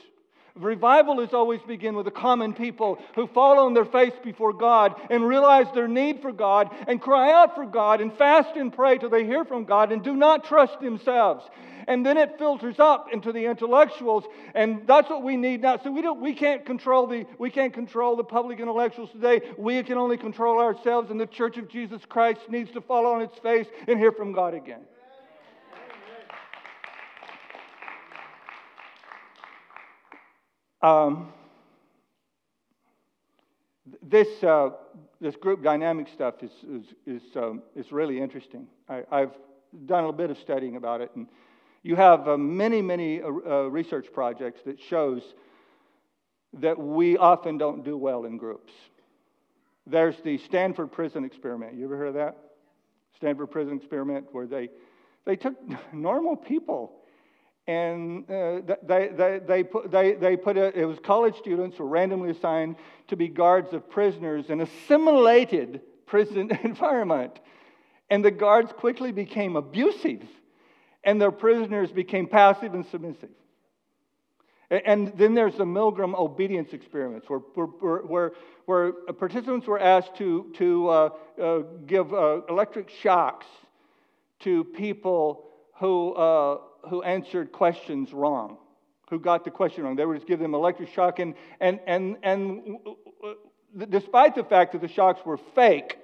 [0.55, 4.95] Revival is always begin with the common people who fall on their face before God
[5.09, 8.97] and realize their need for God and cry out for God and fast and pray
[8.97, 11.43] till they hear from God and do not trust themselves.
[11.87, 14.23] And then it filters up into the intellectuals,
[14.55, 15.77] and that's what we need now.
[15.83, 19.41] So we don't, we can't control the, we can't control the public intellectuals today.
[19.57, 23.21] We can only control ourselves, and the Church of Jesus Christ needs to fall on
[23.21, 24.81] its face and hear from God again.
[30.81, 31.33] Um,
[34.01, 34.71] this, uh,
[35.21, 38.67] this group dynamic stuff is, is, is, um, is really interesting.
[38.89, 39.35] I, have
[39.85, 41.27] done a little bit of studying about it, and
[41.83, 43.29] you have uh, many, many uh, uh,
[43.67, 45.21] research projects that shows
[46.53, 48.73] that we often don't do well in groups.
[49.85, 51.75] There's the Stanford Prison Experiment.
[51.75, 52.37] You ever heard of that?
[53.15, 54.69] Stanford Prison Experiment, where they,
[55.25, 55.55] they took
[55.93, 56.94] normal people
[57.67, 61.87] and uh, they, they, they, put, they, they put a, it was college students were
[61.87, 62.75] randomly assigned
[63.07, 67.39] to be guards of prisoners in a simulated prison environment.
[68.09, 70.23] And the guards quickly became abusive,
[71.03, 73.31] and their prisoners became passive and submissive.
[74.69, 78.31] And then there's the Milgram obedience experiments, where, where, where,
[78.65, 81.09] where participants were asked to, to uh,
[81.41, 83.45] uh, give uh, electric shocks
[84.39, 86.57] to people who, uh,
[86.89, 88.57] who answered questions wrong,
[89.09, 89.95] who got the question wrong.
[89.95, 92.77] They would just give them electric shock, and, and, and, and
[93.89, 95.97] despite the fact that the shocks were fake,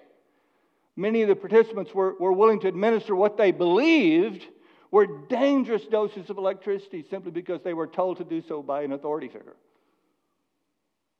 [0.96, 4.46] many of the participants were, were willing to administer what they believed
[4.92, 8.92] were dangerous doses of electricity simply because they were told to do so by an
[8.92, 9.56] authority figure.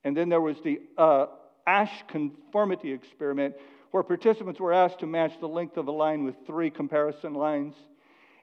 [0.04, 1.28] And then there was the uh,
[1.66, 3.56] Asch conformity experiment,
[3.92, 7.76] where participants were asked to match the length of a line with three comparison lines.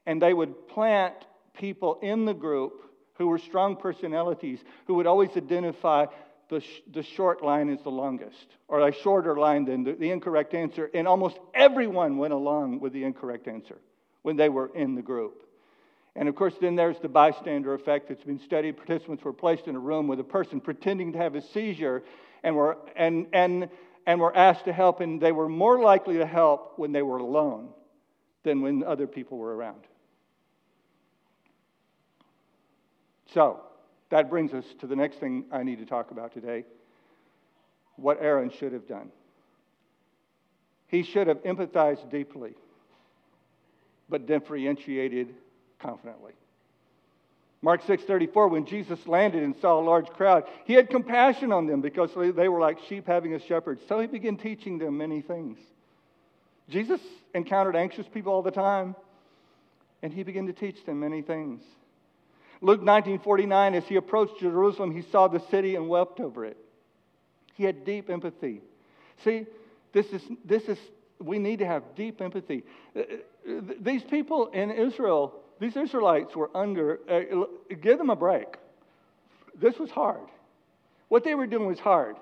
[0.08, 1.14] And they would plant
[1.52, 2.82] people in the group
[3.18, 6.06] who were strong personalities who would always identify
[6.48, 10.10] the, sh- the short line is the longest, or a shorter line than the, the
[10.10, 10.90] incorrect answer.
[10.94, 13.76] And almost everyone went along with the incorrect answer
[14.22, 15.42] when they were in the group.
[16.16, 18.78] And of course, then there's the bystander effect that's been studied.
[18.78, 22.02] Participants were placed in a room with a person pretending to have a seizure
[22.42, 23.68] and were, and, and,
[24.06, 27.18] and were asked to help, and they were more likely to help when they were
[27.18, 27.68] alone
[28.42, 29.82] than when other people were around.
[33.34, 33.60] So,
[34.10, 36.64] that brings us to the next thing I need to talk about today
[37.96, 39.10] what Aaron should have done.
[40.86, 42.54] He should have empathized deeply
[44.08, 45.34] but differentiated
[45.78, 46.32] confidently.
[47.60, 51.80] Mark 6:34 when Jesus landed and saw a large crowd he had compassion on them
[51.80, 55.58] because they were like sheep having a shepherd so he began teaching them many things.
[56.68, 57.00] Jesus
[57.34, 58.94] encountered anxious people all the time
[60.02, 61.62] and he began to teach them many things.
[62.60, 66.56] Luke 19:49 as he approached Jerusalem he saw the city and wept over it.
[67.54, 68.62] He had deep empathy.
[69.24, 69.46] See,
[69.92, 70.78] this is this is
[71.20, 72.64] we need to have deep empathy.
[72.94, 73.04] Uh, uh,
[73.80, 77.44] these people in Israel, these Israelites were under, uh,
[77.80, 78.56] give them a break.
[79.60, 80.28] This was hard.
[81.08, 82.16] What they were doing was hard.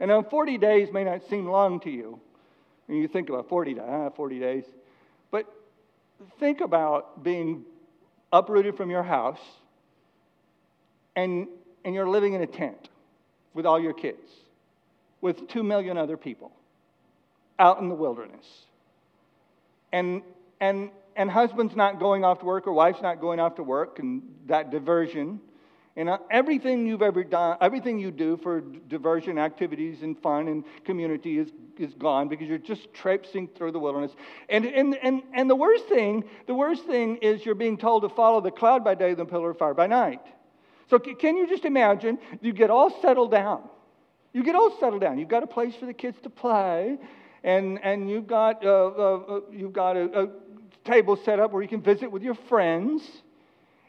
[0.00, 2.18] And now 40 days may not seem long to you.
[2.88, 4.64] And you think about 40, ah, 40 days.
[5.30, 5.46] But
[6.40, 7.64] think about being
[8.32, 9.38] uprooted from your house
[11.16, 11.48] and,
[11.84, 12.88] and you're living in a tent
[13.54, 14.30] with all your kids,
[15.20, 16.52] with two million other people
[17.58, 18.46] out in the wilderness.
[19.92, 20.22] And,
[20.60, 23.98] and, and husband's not going off to work or wife's not going off to work,
[23.98, 25.40] and that diversion.
[25.96, 30.64] And uh, everything you've ever done, everything you do for diversion activities and fun and
[30.84, 34.12] community is, is gone because you're just traipsing through the wilderness.
[34.48, 38.08] And, and, and, and the worst thing, the worst thing is you're being told to
[38.08, 40.22] follow the cloud by day, and the pillar of fire by night.
[40.90, 42.18] So can you just imagine?
[42.42, 43.62] You get all settled down.
[44.32, 45.18] You get all settled down.
[45.18, 46.98] You've got a place for the kids to play
[47.42, 50.28] and, and you've got, uh, uh, uh, you've got a, a
[50.84, 53.02] table set up where you can visit with your friends,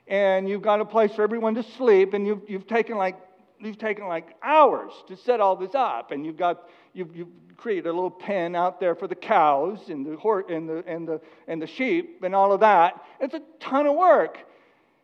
[0.08, 3.18] and you've got a place for everyone to sleep, and you've, you've taken like
[3.60, 7.88] you've taken like hours to set all this up, and you've got you've, you've created
[7.88, 11.22] a little pen out there for the cows and the horse and the and the
[11.48, 13.02] and the sheep and all of that.
[13.20, 14.40] It's a ton of work,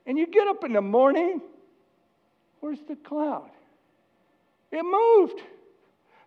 [0.05, 1.41] and you get up in the morning.
[2.59, 3.49] Where's the cloud?
[4.71, 5.41] It moved.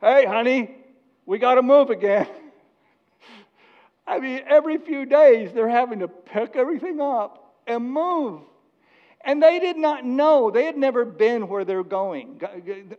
[0.01, 0.77] Hey, honey,
[1.27, 2.27] we got to move again.
[4.07, 8.43] I mean, every few days they're having to pick everything up and move.
[9.23, 12.40] And they did not know, they had never been where they're going.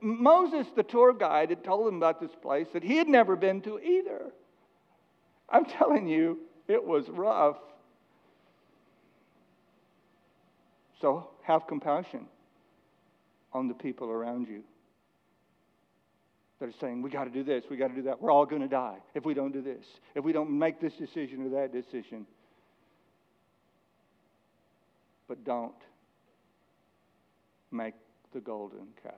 [0.02, 3.62] Moses, the tour guide, had told them about this place that he had never been
[3.62, 4.32] to either.
[5.50, 7.58] I'm telling you, it was rough.
[11.02, 12.28] So have compassion
[13.54, 14.64] on the people around you
[16.60, 18.22] that are saying, we got to do this, we got to do that.
[18.22, 19.86] We're all going to die if we don't do this,
[20.16, 22.26] if we don't make this decision or that decision.
[25.28, 25.74] But don't
[27.72, 27.96] make
[28.34, 29.14] the golden calf.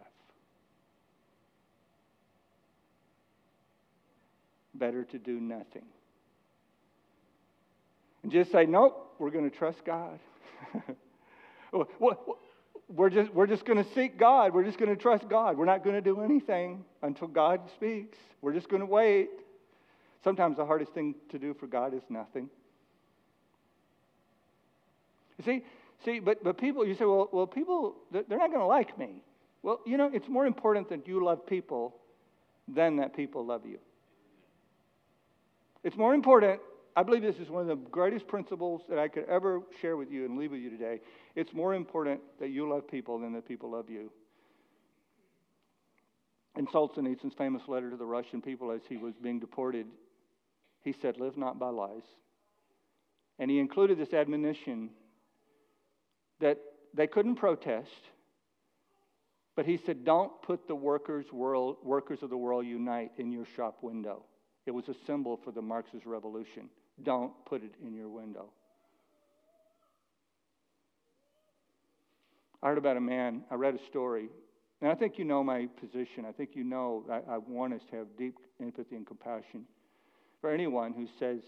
[4.75, 5.85] Better to do nothing.
[8.23, 10.17] And just say, nope, we're going to trust God.
[11.71, 12.19] what,
[12.89, 14.53] we're just, we're just going to seek God.
[14.53, 15.57] We're just going to trust God.
[15.57, 18.17] We're not going to do anything until God speaks.
[18.41, 19.29] We're just going to wait.
[20.23, 22.49] Sometimes the hardest thing to do for God is nothing.
[25.37, 25.63] You see,
[26.05, 29.23] see, but, but people, you say, well, well, people, they're not going to like me.
[29.63, 31.95] Well, you know, it's more important that you love people
[32.67, 33.79] than that people love you.
[35.83, 36.59] It's more important
[36.95, 40.11] I believe this is one of the greatest principles that I could ever share with
[40.11, 41.01] you and leave with you today.
[41.35, 44.11] It's more important that you love people than that people love you.
[46.55, 49.87] In Solzhenitsyn's famous letter to the Russian people as he was being deported,
[50.81, 52.03] he said, Live not by lies.
[53.39, 54.91] And he included this admonition
[56.39, 56.59] that
[56.93, 57.89] they couldn't protest,
[59.55, 63.45] But he said, don't put the workers, world, workers of the world unite in your
[63.55, 64.23] shop window.
[64.65, 66.69] It was a symbol for the Marxist revolution.
[67.01, 68.49] Don't put it in your window.
[72.61, 74.29] I heard about a man, I read a story,
[74.81, 76.25] and I think you know my position.
[76.27, 79.65] I think you know I, I want us to have deep empathy and compassion
[80.39, 81.41] for anyone who says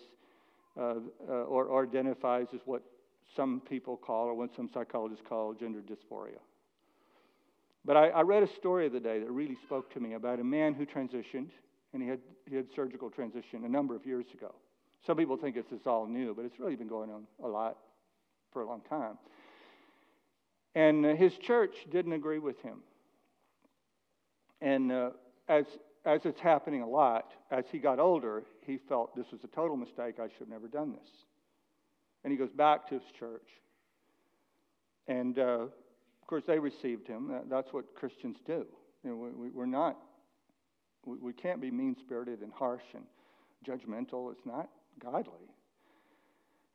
[0.77, 0.95] uh,
[1.29, 2.81] uh, or, or identifies as what
[3.35, 6.39] some people call, or what some psychologists call, gender dysphoria.
[7.85, 10.43] But I, I, read a story the day that really spoke to me about a
[10.43, 11.49] man who transitioned,
[11.93, 12.19] and he had,
[12.49, 14.53] he had surgical transition a number of years ago.
[15.05, 17.77] Some people think it's, it's all new, but it's really been going on a lot
[18.51, 19.17] for a long time.
[20.73, 22.79] And uh, his church didn't agree with him.
[24.61, 25.09] And uh,
[25.47, 25.65] as,
[26.05, 29.77] as it's happening a lot, as he got older, he felt this was a total
[29.77, 30.15] mistake.
[30.19, 31.09] I should have never done this.
[32.23, 33.47] And he goes back to his church.
[35.07, 35.67] And uh,
[36.21, 37.31] of course, they received him.
[37.47, 38.65] That's what Christians do.
[39.03, 39.97] You know, we, we're not,
[41.05, 43.03] we, we can't be mean spirited and harsh and
[43.67, 44.31] judgmental.
[44.31, 44.69] It's not
[45.01, 45.49] godly.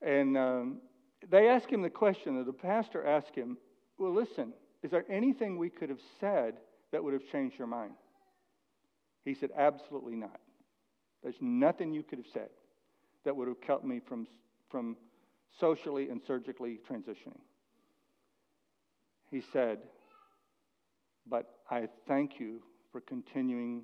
[0.03, 0.81] And um,
[1.29, 3.59] they asked him the question, the pastor asked him,
[3.99, 4.53] Well, listen,
[4.83, 6.55] is there anything we could have said
[6.93, 7.93] that would have changed your mind?
[9.25, 10.41] He said, Absolutely not.
[11.23, 12.49] There's nothing you could have said
[13.25, 14.27] that would have kept me from,
[14.71, 14.97] from
[15.59, 17.41] socially and surgically transitioning.
[19.31, 19.81] He said,
[21.27, 23.83] But I thank you for continuing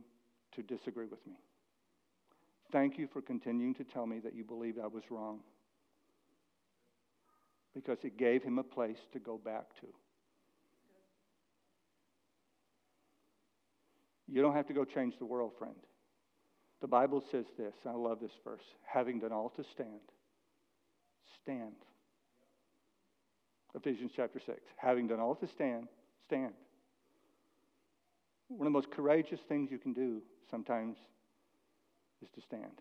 [0.53, 1.35] to disagree with me.
[2.73, 5.41] Thank you for continuing to tell me that you believe I was wrong.
[7.75, 9.87] Because it gave him a place to go back to.
[14.29, 15.77] You don't have to go change the world, friend.
[16.81, 20.01] The Bible says this, I love this verse having done all to stand,
[21.43, 21.75] stand.
[23.75, 24.59] Ephesians chapter 6.
[24.77, 25.89] Having done all to stand,
[26.27, 26.55] stand.
[28.49, 30.97] One of the most courageous things you can do sometimes
[32.23, 32.81] is to stand.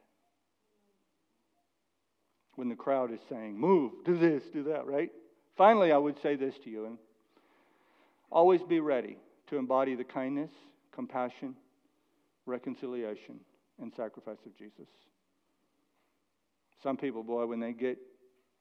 [2.56, 5.12] When the crowd is saying, move, do this, do that, right?
[5.58, 6.98] Finally, I would say this to you and
[8.32, 9.18] always be ready
[9.48, 10.52] to embody the kindness,
[10.94, 11.56] compassion,
[12.46, 13.40] reconciliation,
[13.82, 14.88] and sacrifice of Jesus.
[16.82, 17.98] Some people, boy, when they get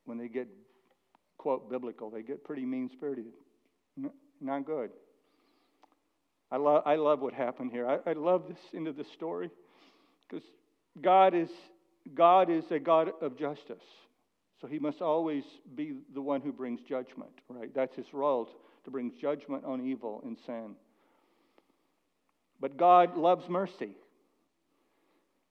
[0.07, 0.49] when they get
[1.39, 3.33] quote biblical, they get pretty mean spirited.
[4.41, 4.91] Not good.
[6.51, 7.87] I love I love what happened here.
[7.87, 9.51] I, I love this into the story
[10.29, 10.45] because
[11.01, 11.49] God is
[12.15, 13.83] God is a God of justice.
[14.61, 17.75] So he must always be the one who brings judgment, right?
[17.75, 18.49] That's his role
[18.85, 20.75] to bring judgment on evil and sin.
[22.61, 23.97] But God loves mercy.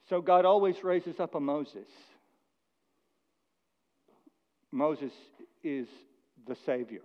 [0.09, 1.87] So God always raises up a Moses.
[4.71, 5.11] Moses
[5.63, 5.87] is
[6.47, 7.01] the Savior.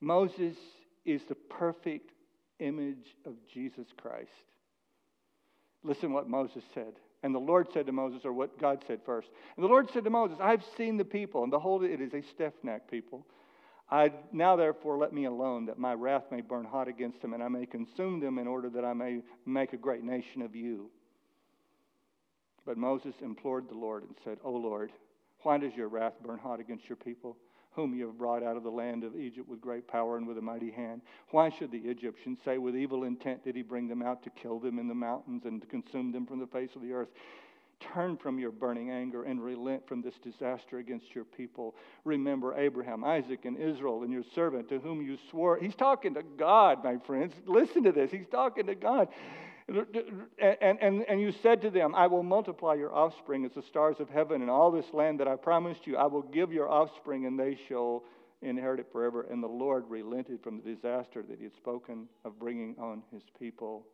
[0.00, 0.56] Moses
[1.04, 2.10] is the perfect
[2.58, 4.30] image of Jesus Christ.
[5.82, 6.94] Listen what Moses said.
[7.26, 9.30] And the Lord said to Moses, or what God said first.
[9.56, 12.22] And the Lord said to Moses, I've seen the people, and behold, it is a
[12.22, 13.26] stiff necked people.
[13.90, 17.42] I, now, therefore, let me alone, that my wrath may burn hot against them, and
[17.42, 20.88] I may consume them in order that I may make a great nation of you.
[22.64, 24.92] But Moses implored the Lord and said, O Lord,
[25.42, 27.36] why does your wrath burn hot against your people,
[27.76, 30.38] whom you have brought out of the land of Egypt with great power and with
[30.38, 31.02] a mighty hand?
[31.30, 34.58] Why should the Egyptians say, With evil intent did he bring them out to kill
[34.58, 37.08] them in the mountains and to consume them from the face of the earth?
[37.78, 41.74] Turn from your burning anger and relent from this disaster against your people.
[42.04, 45.58] Remember Abraham, Isaac, and Israel, and your servant to whom you swore.
[45.58, 47.34] He's talking to God, my friends.
[47.44, 48.10] Listen to this.
[48.10, 49.08] He's talking to God.
[49.68, 53.96] And, and, and you said to them, I will multiply your offspring as the stars
[53.98, 57.26] of heaven, and all this land that I promised you, I will give your offspring,
[57.26, 58.04] and they shall
[58.42, 59.26] inherit it forever.
[59.28, 63.22] And the Lord relented from the disaster that he had spoken of bringing on his
[63.38, 63.84] people.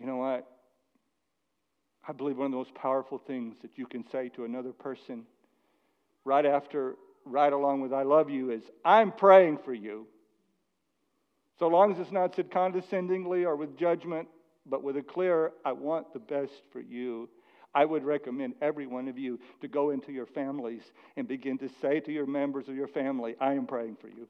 [0.00, 0.50] You know what?
[2.06, 5.24] I believe one of the most powerful things that you can say to another person
[6.24, 10.06] right after, right along with I love you is, I'm praying for you.
[11.58, 14.28] So long as it's not said condescendingly or with judgment,
[14.66, 17.28] but with a clear, I want the best for you.
[17.74, 20.82] I would recommend every one of you to go into your families
[21.16, 24.28] and begin to say to your members of your family, I am praying for you.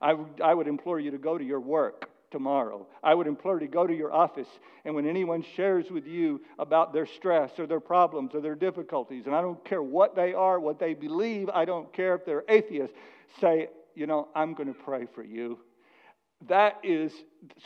[0.00, 2.86] I, w- I would implore you to go to your work tomorrow.
[3.02, 4.48] I would implore you to go to your office,
[4.84, 9.24] and when anyone shares with you about their stress or their problems or their difficulties,
[9.26, 12.44] and I don't care what they are, what they believe, I don't care if they're
[12.48, 12.94] atheists,
[13.40, 15.60] say, you know, I'm going to pray for you.
[16.48, 17.12] That is,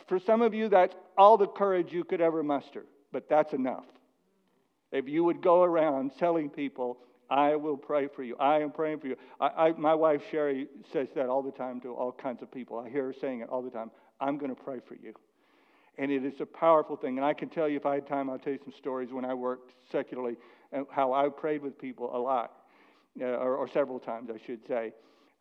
[0.08, 3.84] for some of you, that's all the courage you could ever muster, but that's enough.
[4.92, 6.98] If you would go around telling people,
[7.30, 8.36] I will pray for you.
[8.38, 9.16] I am praying for you.
[9.40, 12.78] I, I, my wife Sherry says that all the time to all kinds of people.
[12.78, 13.90] I hear her saying it all the time.
[14.20, 15.14] I'm going to pray for you.
[15.96, 17.18] And it is a powerful thing.
[17.18, 19.24] And I can tell you, if I had time, I'll tell you some stories when
[19.24, 20.36] I worked secularly,
[20.72, 22.52] and how I prayed with people a lot,
[23.20, 24.92] uh, or, or, several times, I should say.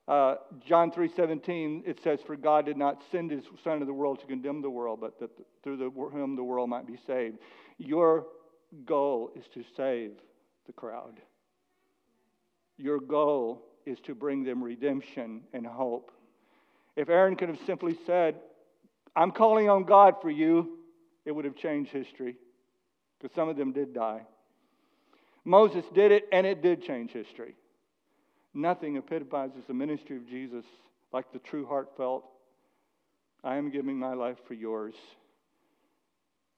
[0.10, 4.20] Uh, John 3:17, it says, "For God did not send His Son into the world
[4.20, 5.30] to condemn the world, but that
[5.62, 7.38] through the, whom the world might be saved."
[7.78, 8.26] Your
[8.86, 10.20] goal is to save
[10.66, 11.22] the crowd.
[12.78, 16.12] Your goal is to bring them redemption and hope.
[16.96, 18.42] If Aaron could have simply said,
[19.16, 20.80] I'm calling on God for you,
[21.26, 22.36] it would have changed history
[23.18, 24.26] because some of them did die.
[25.46, 27.56] Moses did it, and it did change history.
[28.54, 30.66] Nothing epitomizes the ministry of Jesus
[31.12, 32.24] like the true heartfelt,
[33.44, 34.94] I am giving my life for yours,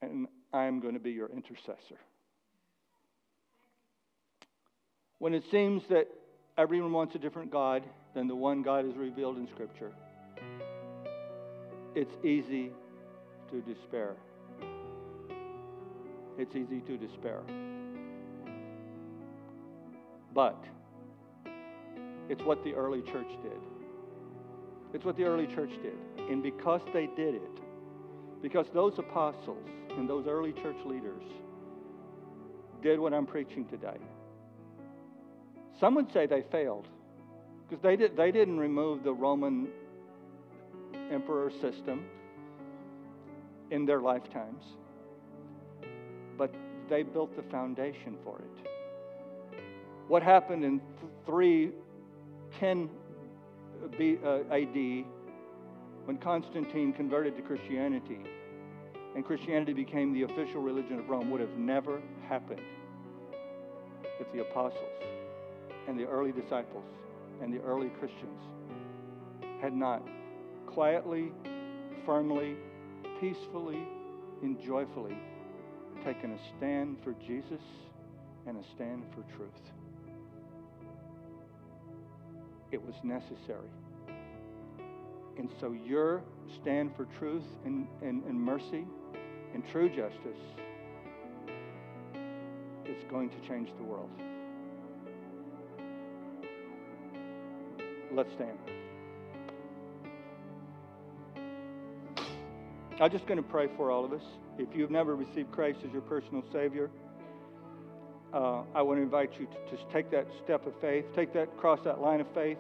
[0.01, 1.99] and I am going to be your intercessor.
[5.19, 6.07] When it seems that
[6.57, 7.83] everyone wants a different God
[8.15, 9.91] than the one God is revealed in Scripture,
[11.93, 12.71] it's easy
[13.51, 14.15] to despair.
[16.37, 17.41] It's easy to despair.
[20.33, 20.63] But
[22.29, 23.59] it's what the early church did.
[24.93, 25.97] It's what the early church did.
[26.29, 27.61] And because they did it,
[28.41, 29.67] because those apostles
[29.97, 31.23] and those early church leaders
[32.81, 33.97] did what I'm preaching today,
[35.79, 36.87] some would say they failed
[37.67, 39.69] because they, did, they didn't remove the Roman
[41.11, 42.05] emperor system
[43.71, 44.63] in their lifetimes,
[46.37, 46.53] but
[46.89, 49.57] they built the foundation for it.
[50.09, 50.81] What happened in
[52.59, 52.89] 310
[54.23, 55.05] uh, AD
[56.05, 58.19] when Constantine converted to Christianity
[59.15, 62.61] and Christianity became the official religion of Rome would have never happened
[64.19, 64.81] if the apostles
[65.87, 66.85] and the early disciples
[67.41, 68.39] and the early Christians
[69.61, 70.01] had not
[70.65, 71.31] quietly,
[72.05, 72.55] firmly,
[73.19, 73.87] peacefully,
[74.41, 75.17] and joyfully
[76.03, 77.61] taken a stand for Jesus
[78.47, 79.51] and a stand for truth.
[82.71, 83.69] It was necessary.
[85.37, 86.21] And so your
[86.61, 88.85] stand for truth and, and, and mercy
[89.53, 90.39] and true justice
[92.85, 94.09] is going to change the world.
[98.13, 98.57] Let's stand.
[102.99, 104.21] I'm just going to pray for all of us.
[104.59, 106.91] If you've never received Christ as your personal Savior,
[108.33, 111.57] uh, I want to invite you to just take that step of faith, take that,
[111.57, 112.57] cross that line of faith.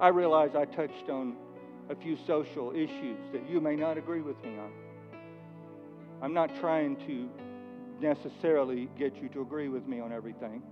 [0.00, 1.36] I realize I touched on
[1.90, 4.72] a few social issues that you may not agree with me on.
[6.22, 7.28] I'm not trying to
[8.00, 10.62] necessarily get you to agree with me on everything.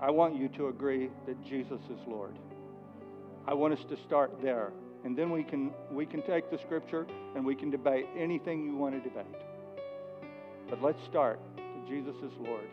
[0.00, 2.38] I want you to agree that Jesus is Lord.
[3.46, 4.72] I want us to start there
[5.06, 8.76] and then we can we can take the scripture and we can debate anything you
[8.76, 9.26] want to debate.
[10.68, 12.66] But let's start that Jesus is Lord.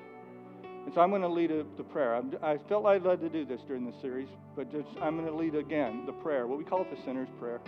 [0.86, 2.16] And so I'm going to lead a, the prayer.
[2.16, 5.30] I'm, i felt I led to do this during the series, but just, I'm going
[5.30, 6.46] to lead again the prayer.
[6.46, 7.62] What we call it the sinner's prayer,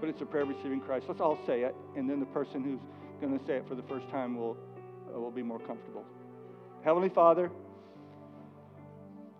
[0.00, 1.06] but it's a prayer receiving Christ.
[1.08, 2.80] Let's all say it, and then the person who's
[3.20, 4.56] going to say it for the first time will
[5.14, 6.04] uh, will be more comfortable.
[6.84, 7.50] Heavenly Father,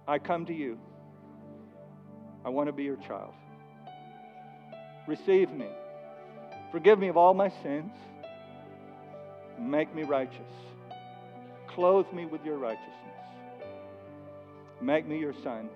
[0.07, 0.79] I come to you.
[2.45, 3.35] I want to be your child.
[5.07, 5.69] Receive me.
[6.73, 7.93] Forgive me of all my sins.
[9.59, 10.53] Make me righteous.
[11.67, 13.08] Clothe me with your righteousness.
[14.81, 15.69] Make me your son.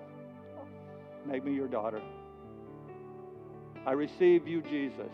[1.25, 2.01] Make me your daughter.
[3.85, 5.11] I receive you, Jesus,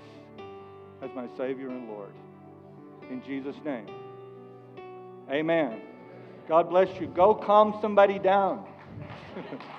[1.02, 2.12] as my Savior and Lord.
[3.10, 3.88] In Jesus' name.
[5.30, 5.82] Amen.
[6.48, 7.08] God bless you.
[7.08, 8.66] Go calm somebody down.